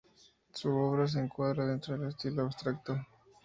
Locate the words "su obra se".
0.51-1.19